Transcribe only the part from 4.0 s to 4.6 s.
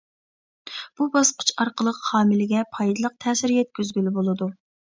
بولىدۇ.